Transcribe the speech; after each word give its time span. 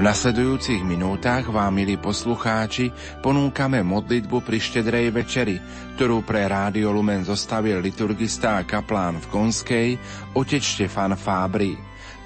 V 0.00 0.08
nasledujúcich 0.08 0.80
minútach 0.80 1.44
vám, 1.52 1.76
milí 1.76 2.00
poslucháči, 2.00 2.88
ponúkame 3.20 3.84
modlitbu 3.84 4.40
pri 4.40 4.56
štedrej 4.56 5.12
večeri, 5.12 5.60
ktorú 6.00 6.24
pre 6.24 6.48
Rádio 6.48 6.88
Lumen 6.88 7.20
zostavil 7.20 7.84
liturgista 7.84 8.56
a 8.56 8.64
kaplán 8.64 9.20
v 9.20 9.28
Konskej, 9.28 9.88
otec 10.32 10.64
Štefan 10.64 11.20
Fábri. 11.20 11.76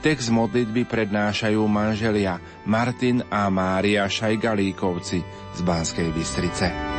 Text 0.06 0.30
modlitby 0.30 0.86
prednášajú 0.86 1.66
manželia 1.66 2.38
Martin 2.62 3.26
a 3.26 3.50
Mária 3.50 4.06
Šajgalíkovci 4.06 5.18
z 5.58 5.60
Banskej 5.66 6.14
Bystrice. 6.14 6.93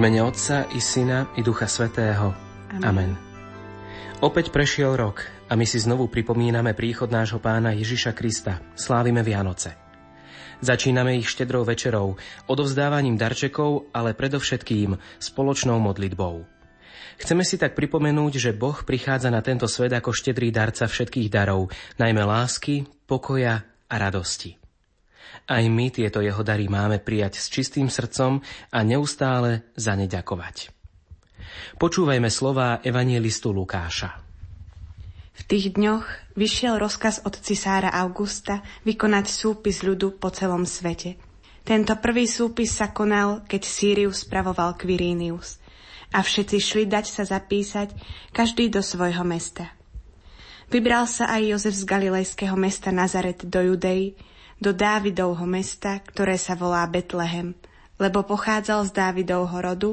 Mene 0.00 0.24
Otca 0.24 0.64
i 0.72 0.80
Syna 0.80 1.28
i 1.36 1.44
Ducha 1.44 1.68
Svetého. 1.68 2.32
Amen. 2.72 2.88
Amen. 2.88 3.10
Opäť 4.24 4.48
prešiel 4.48 4.96
rok 4.96 5.28
a 5.44 5.52
my 5.52 5.68
si 5.68 5.76
znovu 5.76 6.08
pripomíname 6.08 6.72
príchod 6.72 7.12
nášho 7.12 7.36
pána 7.36 7.76
Ježiša 7.76 8.16
Krista. 8.16 8.64
Slávime 8.72 9.20
Vianoce. 9.20 9.76
Začíname 10.64 11.20
ich 11.20 11.28
štedrou 11.28 11.68
večerou, 11.68 12.16
odovzdávaním 12.48 13.20
darčekov, 13.20 13.92
ale 13.92 14.16
predovšetkým 14.16 14.96
spoločnou 15.20 15.76
modlitbou. 15.76 16.48
Chceme 17.20 17.44
si 17.44 17.60
tak 17.60 17.76
pripomenúť, 17.76 18.40
že 18.40 18.56
Boh 18.56 18.80
prichádza 18.80 19.28
na 19.28 19.44
tento 19.44 19.68
svet 19.68 19.92
ako 19.92 20.16
štedrý 20.16 20.48
darca 20.48 20.88
všetkých 20.88 21.28
darov, 21.28 21.68
najmä 22.00 22.24
lásky, 22.24 22.88
pokoja 23.04 23.68
a 23.84 23.94
radosti. 24.00 24.59
Aj 25.50 25.64
my 25.66 25.86
tieto 25.90 26.22
jeho 26.22 26.40
dary 26.46 26.70
máme 26.70 27.02
prijať 27.02 27.42
s 27.42 27.50
čistým 27.50 27.90
srdcom 27.90 28.38
a 28.70 28.78
neustále 28.86 29.66
za 29.74 29.98
ne 29.98 30.06
ďakovať. 30.06 30.70
Počúvajme 31.80 32.30
slová 32.30 32.78
evanielistu 32.84 33.50
Lukáša. 33.50 34.20
V 35.40 35.42
tých 35.48 35.72
dňoch 35.72 36.36
vyšiel 36.36 36.76
rozkaz 36.76 37.24
od 37.24 37.32
cisára 37.40 37.88
Augusta 37.88 38.60
vykonať 38.84 39.26
súpis 39.26 39.80
ľudu 39.80 40.20
po 40.20 40.28
celom 40.28 40.68
svete. 40.68 41.16
Tento 41.64 41.96
prvý 41.96 42.28
súpis 42.28 42.76
sa 42.76 42.92
konal, 42.92 43.44
keď 43.48 43.62
Sýrius 43.64 44.28
spravoval 44.28 44.76
Quirinius 44.76 45.60
a 46.10 46.20
všetci 46.20 46.56
šli 46.58 46.84
dať 46.90 47.06
sa 47.06 47.22
zapísať, 47.22 47.94
každý 48.34 48.68
do 48.68 48.82
svojho 48.82 49.22
mesta. 49.22 49.70
Vybral 50.70 51.06
sa 51.10 51.30
aj 51.30 51.50
Jozef 51.50 51.74
z 51.74 51.84
galilejského 51.86 52.54
mesta 52.54 52.94
Nazaret 52.94 53.42
do 53.42 53.58
Judei, 53.58 54.14
do 54.60 54.76
Dávidovho 54.76 55.48
mesta, 55.48 56.04
ktoré 56.04 56.36
sa 56.36 56.52
volá 56.52 56.84
Betlehem, 56.84 57.56
lebo 57.96 58.20
pochádzal 58.24 58.86
z 58.88 58.90
Dávidovho 58.92 59.58
rodu, 59.60 59.90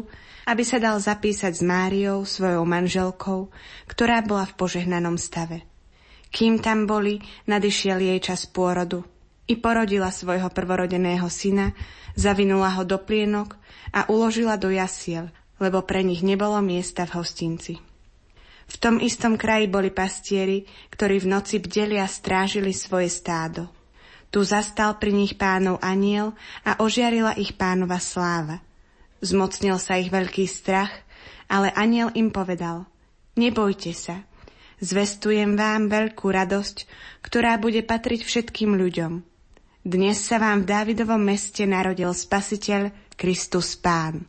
aby 0.47 0.63
sa 0.63 0.79
dal 0.79 0.99
zapísať 0.99 1.59
s 1.59 1.63
Máriou, 1.63 2.27
svojou 2.27 2.67
manželkou, 2.67 3.51
ktorá 3.87 4.19
bola 4.23 4.47
v 4.47 4.55
požehnanom 4.59 5.15
stave. 5.15 5.63
Kým 6.27 6.59
tam 6.59 6.83
boli, 6.83 7.23
nadišiel 7.47 8.03
jej 8.03 8.19
čas 8.19 8.43
pôrodu. 8.47 9.03
I 9.47 9.55
porodila 9.55 10.11
svojho 10.11 10.51
prvorodeného 10.51 11.31
syna, 11.31 11.71
zavinula 12.19 12.75
ho 12.75 12.83
do 12.83 12.99
plienok 12.99 13.55
a 13.95 14.03
uložila 14.11 14.59
do 14.59 14.67
jasiel, 14.67 15.31
lebo 15.63 15.79
pre 15.87 16.03
nich 16.03 16.19
nebolo 16.19 16.59
miesta 16.59 17.07
v 17.07 17.23
hostinci. 17.23 17.79
V 18.67 18.75
tom 18.75 18.99
istom 18.99 19.39
kraji 19.39 19.71
boli 19.71 19.95
pastieri, 19.95 20.67
ktorí 20.91 21.23
v 21.23 21.31
noci 21.31 21.63
bdeli 21.63 21.95
a 21.95 22.07
strážili 22.07 22.75
svoje 22.75 23.07
stádo. 23.07 23.76
Tu 24.27 24.43
zastal 24.43 24.99
pri 24.99 25.15
nich 25.15 25.39
pánov 25.39 25.79
aniel 25.79 26.35
a 26.67 26.83
ožiarila 26.83 27.39
ich 27.39 27.55
pánova 27.55 27.97
sláva. 27.97 28.59
Zmocnil 29.23 29.79
sa 29.79 29.97
ich 29.97 30.11
veľký 30.11 30.45
strach, 30.45 30.91
ale 31.47 31.71
aniel 31.73 32.11
im 32.13 32.29
povedal, 32.29 32.85
nebojte 33.39 33.95
sa, 33.95 34.27
zvestujem 34.83 35.55
vám 35.55 35.87
veľkú 35.87 36.27
radosť, 36.27 36.77
ktorá 37.23 37.55
bude 37.57 37.81
patriť 37.81 38.21
všetkým 38.27 38.75
ľuďom. 38.75 39.23
Dnes 39.87 40.19
sa 40.19 40.37
vám 40.37 40.67
v 40.67 40.69
Dávidovom 40.69 41.23
meste 41.23 41.63
narodil 41.63 42.11
Spasiteľ 42.11 42.91
Kristus 43.15 43.79
Pán. 43.79 44.27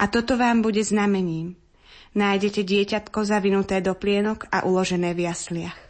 A 0.00 0.08
toto 0.08 0.40
vám 0.40 0.64
bude 0.64 0.80
znamením. 0.80 1.60
Nájdete 2.16 2.64
dieťatko 2.64 3.18
zavinuté 3.28 3.84
do 3.84 3.92
plienok 3.92 4.48
a 4.48 4.64
uložené 4.64 5.12
v 5.12 5.28
jasliach. 5.28 5.87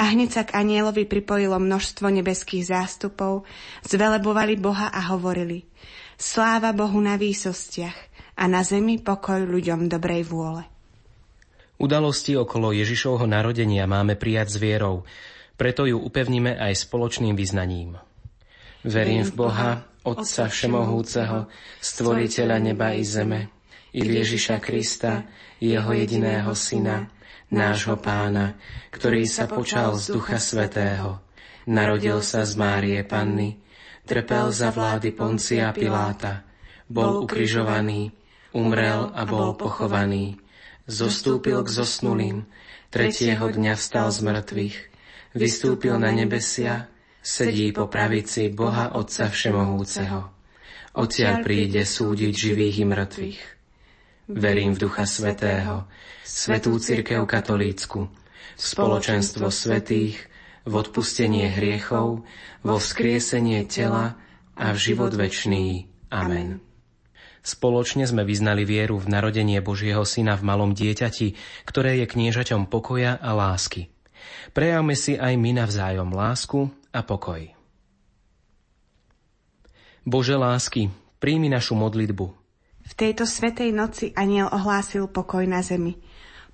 A 0.00 0.16
hneď 0.16 0.30
sa 0.32 0.42
k 0.48 0.56
anielovi 0.56 1.04
pripojilo 1.04 1.60
množstvo 1.60 2.08
nebeských 2.08 2.64
zástupov, 2.64 3.44
zvelebovali 3.84 4.56
Boha 4.56 4.88
a 4.88 5.12
hovorili 5.12 5.68
Sláva 6.16 6.72
Bohu 6.72 6.96
na 7.04 7.20
výsostiach 7.20 7.98
a 8.40 8.48
na 8.48 8.64
zemi 8.64 8.96
pokoj 8.96 9.44
ľuďom 9.44 9.92
dobrej 9.92 10.24
vôle. 10.24 10.64
Udalosti 11.80 12.32
okolo 12.36 12.72
Ježišovho 12.72 13.28
narodenia 13.28 13.84
máme 13.84 14.16
prijať 14.16 14.52
s 14.52 14.60
vierou, 14.60 15.04
preto 15.60 15.84
ju 15.84 16.00
upevníme 16.00 16.56
aj 16.56 16.88
spoločným 16.88 17.36
vyznaním. 17.36 18.00
Verím 18.80 19.28
v 19.28 19.32
Boha, 19.36 19.84
Otca 20.00 20.48
Všemohúceho, 20.48 21.48
Stvoriteľa 21.84 22.56
neba 22.56 22.96
i 22.96 23.04
zeme, 23.04 23.52
i 23.92 24.00
v 24.00 24.24
Ježiša 24.24 24.56
Krista, 24.64 25.28
Jeho 25.60 25.92
jediného 25.92 26.52
Syna, 26.56 27.19
nášho 27.50 27.98
pána, 27.98 28.54
ktorý 28.94 29.26
sa 29.26 29.50
počal 29.50 29.98
z 29.98 30.14
Ducha 30.14 30.38
Svetého. 30.38 31.18
Narodil 31.66 32.22
sa 32.22 32.46
z 32.46 32.56
Márie 32.56 33.02
Panny, 33.02 33.58
trpel 34.06 34.54
za 34.54 34.70
vlády 34.70 35.12
Poncia 35.12 35.70
Piláta, 35.74 36.46
bol 36.90 37.22
ukrižovaný, 37.22 38.10
umrel 38.54 39.10
a 39.14 39.22
bol 39.26 39.54
pochovaný, 39.54 40.38
zostúpil 40.86 41.62
k 41.62 41.70
zosnulým, 41.70 42.46
tretieho 42.90 43.46
dňa 43.46 43.74
vstal 43.78 44.10
z 44.10 44.18
mŕtvych, 44.26 44.76
vystúpil 45.38 45.94
na 45.98 46.10
nebesia, 46.10 46.90
sedí 47.22 47.70
po 47.70 47.86
pravici 47.86 48.50
Boha 48.50 48.96
Otca 48.96 49.30
Všemohúceho. 49.30 50.32
Odtiaľ 50.90 51.46
príde 51.46 51.86
súdiť 51.86 52.32
živých 52.34 52.82
i 52.82 52.86
mŕtvych. 52.88 53.59
Verím 54.30 54.78
v 54.78 54.86
Ducha 54.86 55.10
Svetého, 55.10 55.90
Svetú 56.22 56.78
Církev 56.78 57.26
Katolícku, 57.26 58.06
v 58.54 58.62
spoločenstvo 58.62 59.50
svetých, 59.50 60.22
v 60.62 60.72
odpustenie 60.78 61.50
hriechov, 61.50 62.22
vo 62.62 62.76
vzkriesenie 62.78 63.66
tela 63.66 64.14
a 64.54 64.70
v 64.70 64.78
život 64.78 65.10
večný. 65.18 65.90
Amen. 66.14 66.62
Spoločne 67.42 68.06
sme 68.06 68.22
vyznali 68.22 68.62
vieru 68.62 69.02
v 69.02 69.10
narodenie 69.10 69.58
Božieho 69.58 70.06
Syna 70.06 70.38
v 70.38 70.46
malom 70.46 70.78
dieťati, 70.78 71.34
ktoré 71.66 71.98
je 71.98 72.06
kniežaťom 72.06 72.70
pokoja 72.70 73.18
a 73.18 73.34
lásky. 73.34 73.90
Prejavme 74.54 74.94
si 74.94 75.18
aj 75.18 75.34
my 75.34 75.58
navzájom 75.58 76.14
lásku 76.14 76.70
a 76.94 77.02
pokoj. 77.02 77.50
Bože 80.06 80.38
lásky, 80.38 80.94
príjmi 81.18 81.50
našu 81.50 81.74
modlitbu, 81.74 82.39
v 82.90 82.92
tejto 82.98 83.22
svetej 83.22 83.70
noci 83.70 84.10
aniel 84.18 84.50
ohlásil 84.50 85.06
pokoj 85.06 85.46
na 85.46 85.62
zemi. 85.62 85.94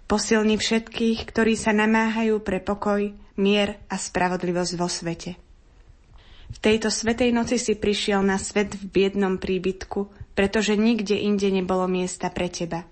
Posilni 0.05 0.61
všetkých, 0.61 1.25
ktorí 1.25 1.57
sa 1.57 1.73
namáhajú 1.73 2.45
pre 2.45 2.61
pokoj, 2.61 3.11
mier 3.41 3.81
a 3.89 3.97
spravodlivosť 3.97 4.73
vo 4.77 4.87
svete. 4.87 5.41
V 6.47 6.59
tejto 6.63 6.93
svetej 6.93 7.35
noci 7.35 7.59
si 7.59 7.75
prišiel 7.75 8.23
na 8.23 8.39
svet 8.39 8.77
v 8.77 8.85
biednom 8.87 9.41
príbytku, 9.41 10.33
pretože 10.37 10.79
nikde 10.79 11.19
inde 11.19 11.51
nebolo 11.51 11.91
miesta 11.91 12.31
pre 12.31 12.53
teba. 12.53 12.87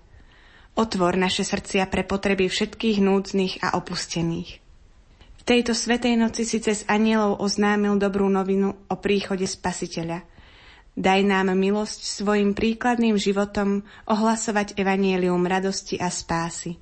Otvor 0.75 1.15
naše 1.15 1.47
srdcia 1.47 1.87
pre 1.87 2.03
potreby 2.03 2.51
všetkých 2.51 2.99
núdznych 2.99 3.63
a 3.63 3.79
opustených. 3.79 4.59
V 5.39 5.43
tejto 5.47 5.71
svetej 5.71 6.19
noci 6.19 6.43
si 6.43 6.59
cez 6.59 6.83
anielov 6.89 7.39
oznámil 7.39 7.95
dobrú 7.95 8.27
novinu 8.27 8.75
o 8.89 8.95
príchode 8.97 9.45
Spasiteľa– 9.47 10.25
Daj 10.95 11.27
nám 11.27 11.51
milosť 11.51 12.07
svojim 12.07 12.55
príkladným 12.55 13.19
životom 13.19 13.83
ohlasovať 14.07 14.79
evanielium 14.79 15.43
radosti 15.43 15.99
a 15.99 16.07
spásy. 16.07 16.79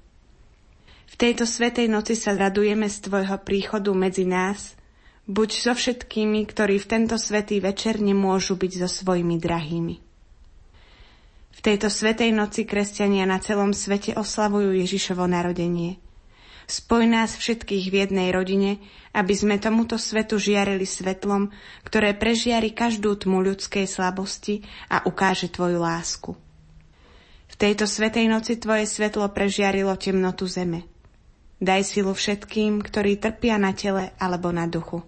V 1.09 1.15
tejto 1.17 1.49
svetej 1.49 1.89
noci 1.89 2.13
sa 2.13 2.37
radujeme 2.37 2.85
z 2.89 3.09
Tvojho 3.09 3.41
príchodu 3.41 3.89
medzi 3.93 4.25
nás, 4.25 4.77
buď 5.25 5.49
so 5.49 5.73
všetkými, 5.73 6.45
ktorí 6.45 6.77
v 6.77 6.89
tento 6.89 7.17
svetý 7.17 7.57
večer 7.57 7.97
nemôžu 7.97 8.53
byť 8.53 8.71
so 8.85 8.89
svojimi 8.89 9.41
drahými. 9.41 9.95
V 11.53 11.59
tejto 11.61 11.89
svetej 11.89 12.33
noci 12.33 12.65
kresťania 12.69 13.25
na 13.25 13.41
celom 13.41 13.73
svete 13.73 14.13
oslavujú 14.13 14.73
Ježišovo 14.73 15.25
narodenie. 15.29 15.97
Spoj 16.63 17.03
nás 17.11 17.35
všetkých 17.35 17.85
v 17.91 17.95
jednej 18.07 18.29
rodine, 18.31 18.79
aby 19.11 19.33
sme 19.35 19.59
tomuto 19.59 19.99
svetu 19.99 20.39
žiarili 20.39 20.87
svetlom, 20.87 21.51
ktoré 21.83 22.15
prežiari 22.15 22.71
každú 22.71 23.13
tmu 23.19 23.43
ľudskej 23.43 23.85
slabosti 23.85 24.63
a 24.87 25.03
ukáže 25.03 25.51
Tvoju 25.51 25.77
lásku. 25.83 26.31
V 27.51 27.55
tejto 27.59 27.85
svetej 27.85 28.25
noci 28.25 28.57
Tvoje 28.57 28.89
svetlo 28.89 29.29
prežiarilo 29.29 29.93
temnotu 29.99 30.49
zeme. 30.49 30.89
Daj 31.61 31.85
silu 31.85 32.11
všetkým, 32.11 32.81
ktorí 32.81 33.21
trpia 33.21 33.61
na 33.61 33.71
tele 33.77 34.11
alebo 34.17 34.49
na 34.49 34.65
duchu. 34.65 35.05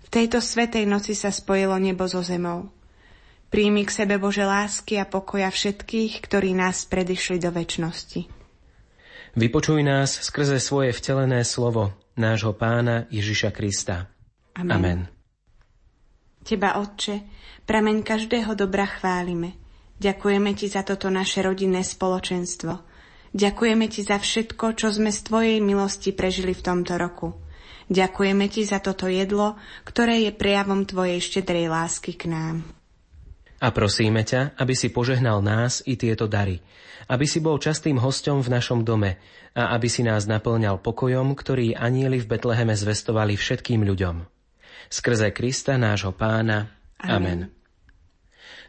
V 0.00 0.08
tejto 0.08 0.40
svetej 0.40 0.88
noci 0.88 1.12
sa 1.12 1.30
spojilo 1.30 1.76
nebo 1.78 2.08
so 2.08 2.24
zemou. 2.24 2.72
Príjmi 3.50 3.82
k 3.82 3.94
sebe 3.94 4.16
Bože 4.16 4.46
lásky 4.46 4.96
a 4.98 5.06
pokoja 5.06 5.50
všetkých, 5.50 6.22
ktorí 6.22 6.54
nás 6.54 6.86
predišli 6.86 7.42
do 7.42 7.50
väčšnosti. 7.50 8.39
Vypočuj 9.38 9.86
nás 9.86 10.10
skrze 10.26 10.58
svoje 10.58 10.90
vtelené 10.90 11.46
slovo, 11.46 11.94
nášho 12.18 12.50
pána 12.50 13.06
Ježiša 13.14 13.54
Krista. 13.54 14.10
Amen. 14.58 14.74
Amen. 14.74 15.00
Teba, 16.42 16.82
Otče, 16.82 17.22
prameň 17.62 18.02
každého 18.02 18.58
dobra 18.58 18.90
chválime. 18.90 19.54
Ďakujeme 20.00 20.50
Ti 20.56 20.66
za 20.66 20.82
toto 20.82 21.12
naše 21.12 21.44
rodinné 21.44 21.86
spoločenstvo. 21.86 22.72
Ďakujeme 23.30 23.86
Ti 23.86 24.00
za 24.02 24.18
všetko, 24.18 24.74
čo 24.74 24.90
sme 24.90 25.14
z 25.14 25.20
Tvojej 25.22 25.58
milosti 25.62 26.10
prežili 26.10 26.50
v 26.50 26.64
tomto 26.64 26.98
roku. 26.98 27.36
Ďakujeme 27.86 28.50
Ti 28.50 28.66
za 28.66 28.82
toto 28.82 29.06
jedlo, 29.06 29.60
ktoré 29.86 30.26
je 30.26 30.34
prejavom 30.34 30.88
Tvojej 30.88 31.22
štedrej 31.22 31.70
lásky 31.70 32.18
k 32.18 32.32
nám. 32.32 32.79
A 33.60 33.68
prosíme 33.76 34.24
ťa, 34.24 34.56
aby 34.56 34.72
si 34.72 34.88
požehnal 34.88 35.44
nás 35.44 35.84
i 35.84 35.94
tieto 36.00 36.24
dary, 36.24 36.64
aby 37.12 37.28
si 37.28 37.44
bol 37.44 37.60
častým 37.60 38.00
hostom 38.00 38.40
v 38.40 38.56
našom 38.56 38.82
dome 38.82 39.20
a 39.52 39.76
aby 39.76 39.88
si 39.92 40.00
nás 40.00 40.24
naplňal 40.24 40.80
pokojom, 40.80 41.36
ktorý 41.36 41.76
anieli 41.76 42.16
v 42.24 42.28
Betleheme 42.28 42.72
zvestovali 42.72 43.36
všetkým 43.36 43.84
ľuďom. 43.84 44.24
Skrze 44.88 45.30
Krista 45.36 45.76
nášho 45.76 46.16
pána. 46.16 46.72
Amen. 47.04 47.46
Amen. 47.46 47.60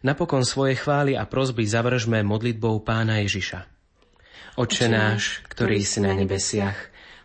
Napokon 0.02 0.42
svoje 0.42 0.82
chvály 0.82 1.14
a 1.14 1.30
prozby 1.30 1.62
zavržme 1.70 2.26
modlitbou 2.26 2.82
pána 2.82 3.22
Ježiša. 3.22 3.70
Oče 4.58 4.90
náš, 4.90 5.46
ktorý 5.46 5.80
si 5.86 6.02
na 6.02 6.12
nebesiach, 6.18 6.76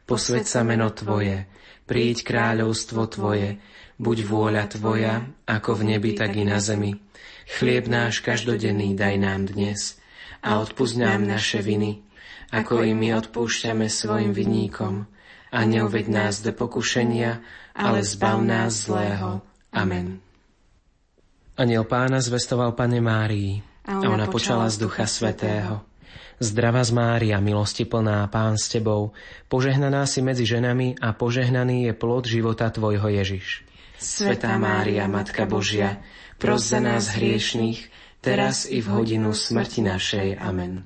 posved 0.04 0.44
sa 0.44 0.60
meno 0.62 0.92
Tvoje, 0.92 1.48
príď 1.88 2.22
kráľovstvo 2.22 3.08
Tvoje, 3.08 3.58
buď 3.96 4.16
vôľa 4.28 4.64
Tvoja, 4.68 5.24
ako 5.48 5.82
v 5.82 5.96
nebi, 5.96 6.12
tak 6.12 6.36
i 6.36 6.44
na 6.44 6.60
zemi. 6.60 6.94
Chlieb 7.46 7.86
náš 7.86 8.26
každodenný 8.26 8.98
daj 8.98 9.14
nám 9.22 9.46
dnes 9.46 10.02
a 10.42 10.58
odpúsť 10.58 10.98
nám 10.98 11.22
naše 11.22 11.62
viny, 11.62 12.02
ako 12.50 12.82
i 12.82 12.90
my 12.90 13.14
odpúšťame 13.22 13.86
svojim 13.86 14.34
vinníkom. 14.34 15.06
A 15.54 15.62
neuveď 15.62 16.10
nás 16.10 16.42
do 16.42 16.50
pokušenia, 16.50 17.38
ale 17.72 18.02
zbav 18.02 18.42
nás 18.42 18.90
zlého. 18.90 19.46
Amen. 19.70 20.18
Aniel 21.56 21.86
pána 21.88 22.20
zvestoval 22.20 22.74
Pane 22.74 23.00
Márii 23.00 23.62
a 23.88 24.02
ona, 24.02 24.04
a 24.04 24.14
ona 24.20 24.26
počala 24.26 24.66
z 24.68 24.82
Ducha 24.82 25.06
Svetého. 25.06 25.86
Zdrava 26.36 26.84
z 26.84 26.92
Mária, 26.92 27.40
milosti 27.40 27.88
plná, 27.88 28.28
Pán 28.28 28.60
s 28.60 28.68
Tebou, 28.68 29.16
požehnaná 29.48 30.04
si 30.04 30.20
medzi 30.20 30.44
ženami 30.44 31.00
a 31.00 31.16
požehnaný 31.16 31.88
je 31.88 31.92
plod 31.96 32.28
života 32.28 32.68
Tvojho 32.68 33.08
Ježiš. 33.08 33.64
Svetá 33.96 34.52
Mária, 34.60 35.08
Matka 35.08 35.48
Božia, 35.48 36.04
pros 36.36 36.68
za 36.68 36.80
nás 36.80 37.12
hriešných, 37.16 37.88
teraz 38.20 38.68
i 38.68 38.80
v 38.80 38.88
hodinu 38.92 39.32
smrti 39.32 39.84
našej. 39.84 40.28
Amen. 40.40 40.84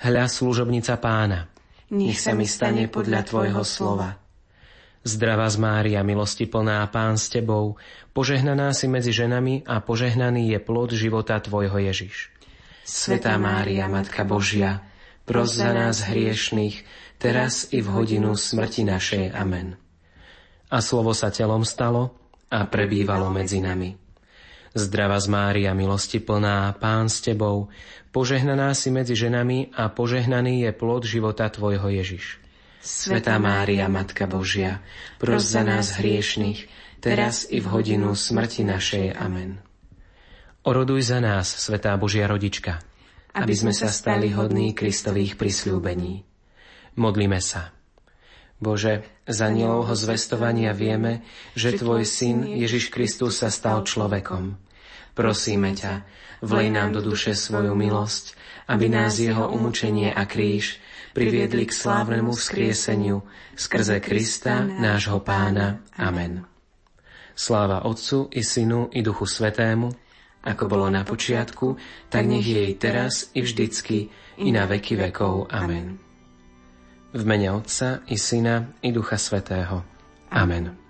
Hľa 0.00 0.26
služobnica 0.28 1.00
pána. 1.00 1.48
Nech 1.94 2.18
sa 2.18 2.32
mi 2.32 2.48
stane 2.48 2.88
podľa 2.90 3.24
Tvojho 3.24 3.62
slova. 3.62 4.20
Zdravá 5.04 5.44
z 5.52 5.60
Mária, 5.60 6.00
milosti 6.00 6.48
plná, 6.48 6.80
Pán 6.88 7.20
s 7.20 7.28
Tebou, 7.28 7.76
požehnaná 8.16 8.72
si 8.72 8.88
medzi 8.88 9.12
ženami 9.12 9.68
a 9.68 9.84
požehnaný 9.84 10.56
je 10.56 10.58
plod 10.64 10.96
života 10.96 11.36
Tvojho 11.44 11.76
Ježiš. 11.76 12.32
Svetá 12.84 13.36
Mária, 13.36 13.84
Matka 13.88 14.24
Božia, 14.24 14.80
pros 15.28 15.56
za 15.56 15.72
nás 15.76 16.04
hriešných, 16.08 16.84
teraz 17.20 17.68
i 17.72 17.84
v 17.84 17.88
hodinu 17.92 18.32
smrti 18.32 18.84
našej. 18.84 19.36
Amen. 19.36 19.76
A 20.72 20.80
slovo 20.80 21.12
sa 21.12 21.28
telom 21.28 21.64
stalo 21.68 22.16
a 22.48 22.64
prebývalo 22.64 23.28
medzi 23.28 23.60
nami. 23.60 24.03
Zdrava 24.74 25.22
z 25.22 25.30
Mária, 25.30 25.70
milosti 25.70 26.18
plná, 26.18 26.74
Pán 26.82 27.06
s 27.06 27.22
Tebou, 27.22 27.70
požehnaná 28.10 28.74
si 28.74 28.90
medzi 28.90 29.14
ženami 29.14 29.70
a 29.70 29.86
požehnaný 29.86 30.66
je 30.66 30.70
plod 30.74 31.06
života 31.06 31.46
Tvojho 31.46 31.94
Ježiš. 31.94 32.42
Svetá 32.82 33.38
Mária, 33.38 33.86
Matka 33.86 34.26
Božia, 34.26 34.82
pros 35.22 35.46
za 35.46 35.62
nás 35.62 35.94
hriešných, 35.94 36.66
teraz 36.98 37.46
i 37.46 37.62
v 37.62 37.70
hodinu 37.70 38.18
smrti 38.18 38.66
našej. 38.66 39.14
Amen. 39.14 39.62
Oroduj 40.66 41.06
za 41.06 41.22
nás, 41.22 41.46
Svetá 41.54 41.94
Božia 41.94 42.26
Rodička, 42.26 42.82
aby 43.30 43.54
sme 43.54 43.70
sa 43.70 43.94
stali 43.94 44.34
hodní 44.34 44.74
Kristových 44.74 45.38
prisľúbení. 45.38 46.26
Modlíme 46.98 47.38
sa. 47.38 47.70
Bože, 48.58 49.06
za 49.22 49.54
nielovho 49.54 49.94
zvestovania 49.94 50.74
vieme, 50.74 51.22
že 51.54 51.78
Tvoj 51.78 52.02
Syn 52.02 52.42
Ježiš 52.42 52.90
Kristus 52.90 53.38
sa 53.38 53.54
stal 53.54 53.86
človekom. 53.86 54.63
Prosíme 55.14 55.70
ťa, 55.78 56.02
vlej 56.42 56.74
nám 56.74 56.90
do 56.90 57.00
duše 57.00 57.38
svoju 57.38 57.78
milosť, 57.78 58.34
aby 58.66 58.90
nás 58.90 59.22
jeho 59.22 59.46
umúčenie 59.46 60.10
a 60.10 60.26
kríž 60.26 60.82
priviedli 61.14 61.64
k 61.64 61.72
slávnemu 61.72 62.34
vzkrieseniu 62.34 63.22
skrze 63.54 64.02
Krista, 64.02 64.66
nášho 64.66 65.22
Pána. 65.22 65.78
Amen. 65.94 66.42
Sláva 67.34 67.86
Otcu 67.86 68.30
i 68.34 68.42
Synu 68.42 68.90
i 68.90 69.02
Duchu 69.02 69.26
Svetému, 69.26 69.94
ako 70.42 70.64
bolo 70.66 70.86
na 70.90 71.06
počiatku, 71.06 71.78
tak 72.10 72.26
nech 72.26 72.46
je 72.46 72.62
i 72.68 72.74
teraz 72.74 73.30
i 73.34 73.42
vždycky 73.42 74.10
i 74.38 74.48
na 74.50 74.66
veky 74.66 74.98
vekov. 74.98 75.50
Amen. 75.50 75.98
V 77.14 77.22
mene 77.22 77.54
Otca 77.54 78.02
i 78.10 78.18
Syna 78.18 78.74
i 78.82 78.90
Ducha 78.90 79.18
Svetého. 79.18 79.86
Amen. 80.34 80.83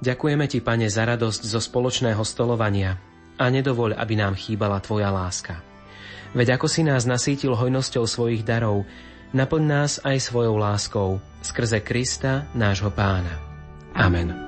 Ďakujeme 0.00 0.44
Ti, 0.44 0.60
Pane, 0.60 0.86
za 0.92 1.08
radosť 1.08 1.42
zo 1.48 1.60
spoločného 1.60 2.20
stolovania 2.20 3.00
a 3.36 3.48
nedovoľ, 3.48 3.96
aby 3.96 4.14
nám 4.16 4.36
chýbala 4.36 4.80
Tvoja 4.80 5.08
láska. 5.08 5.60
Veď 6.36 6.60
ako 6.60 6.68
si 6.68 6.84
nás 6.84 7.08
nasítil 7.08 7.56
hojnosťou 7.56 8.04
svojich 8.04 8.44
darov, 8.44 8.84
naplň 9.32 9.62
nás 9.64 9.92
aj 10.04 10.20
svojou 10.20 10.60
láskou 10.60 11.20
skrze 11.40 11.80
Krista, 11.80 12.44
nášho 12.52 12.92
Pána. 12.92 13.40
Amen. 13.96 14.45